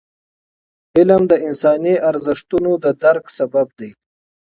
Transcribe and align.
علم 0.97 1.21
د 1.31 1.33
انساني 1.47 1.95
ارزښتونو 2.09 2.71
د 2.83 2.85
درک 3.03 3.25
سبب 3.37 3.67
دی. 3.79 3.89